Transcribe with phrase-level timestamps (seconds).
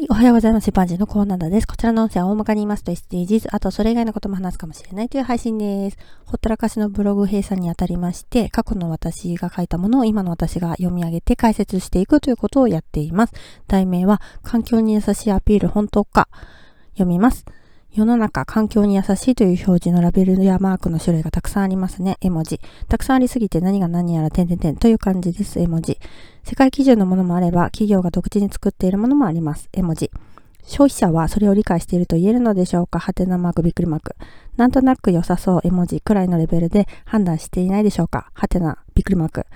[0.00, 0.68] い、おはようございます。
[0.68, 1.66] 一般人のコーナーです。
[1.66, 5.98] こちらの音声は大まかに言いますと SDGs、あとそれ以外のことも話すかもしれないという配信です。
[6.24, 13.34] ほったらかしのブログ閉鎖にあたりまして、過去の私が書いたものを今の私が読み上げて解説していくということをやっています。
[13.68, 16.28] 題名は、環境に優しいアピール本当か
[16.92, 17.44] 読みます。
[17.92, 22.18] 世の中、環境に優しいという表示のラベルやマークの種類がたくさんありますね。
[22.20, 22.60] 絵文字。
[22.88, 25.58] たくさんありすぎて何が何やら点々点という感じです。
[25.58, 25.98] 絵文字。
[26.50, 29.68] 世界基準のものもあれば、企業が独自に作っているものもあります。
[29.72, 30.10] 絵文字。
[30.64, 32.98] 消費者はそれを理解していると言えるのでしょうか？
[32.98, 34.16] はてなマーク、びっくりマーク。
[34.56, 38.32] なんとなく良さそう絵文字くらいのレベルで判断していないでしょうか？
[38.34, 39.46] はてな、びっくりマーク。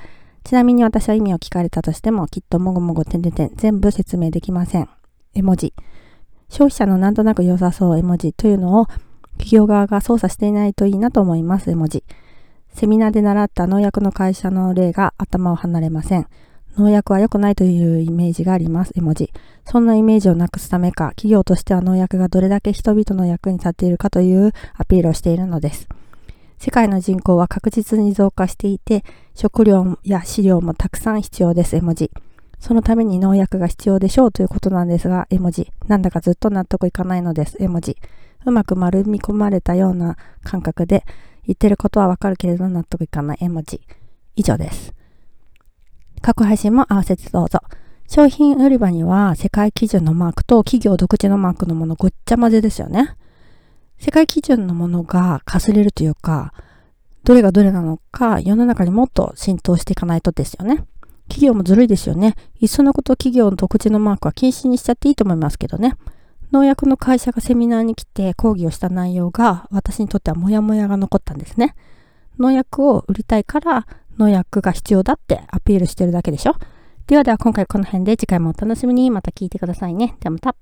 [0.45, 4.89] ちなみに私は意味を聞かれたとしても、きっともごもご点々点全部説明できません。
[5.35, 5.75] 絵文字。
[6.49, 8.87] 消費者のなんとなく良さそう絵文字というのを
[9.33, 12.05] 企業側が操作していないといいなと思います、絵文字。
[12.73, 16.29] セミナーで習った農薬の会社の例が頭を離れません。
[16.77, 19.33] 農薬は良くないというイメージがあります、絵文字。
[19.65, 25.89] そんなイメージをなくすためか、企業としては農薬がどれだけ人々の役に立っているかというアピールをしているのです。
[26.59, 32.11] 世界の人口は確実に増加していて、食料や飼料もたくさん必要です、絵文字。
[32.59, 35.71] そのために農薬が必要でしょうということなんですが、絵文字。
[35.87, 37.97] なんだかずっと納得いかないのです、絵文字。
[38.47, 41.05] うまく丸み込まれたような感覚で、
[41.47, 43.81] 言ってることはわかるけれど納得いかない絵文字。
[44.35, 44.93] 以上です。
[46.25, 47.61] 過去配信も合わせてどうぞ。
[48.09, 53.15] 商品売り場には世界基準のマークと企業独自のマークのものごっちゃ混ぜですよね。
[53.99, 56.55] 世界基準のものがかすれるというか、
[57.25, 60.87] どれがどれなのか世の中にもっと浸透していかないとですよね。
[61.29, 62.37] 企業もずるいですよね。
[62.59, 65.93] いっそのこと企業の独自のマークは禁止にしちゃっていいと思いますけどね。
[66.53, 71.75] 農薬の会社がセミナーに来て講義をした内容が私にとってはモヤモヤが残ったんですね。
[72.39, 73.87] 農薬を売りたいから
[74.19, 76.55] 農薬が必要だってアピールしてるだけでしょ？
[77.07, 80.17] ではでは今回この辺で次回もお楽しみにまた聞いてくださいね。
[80.21, 80.57] ではまた。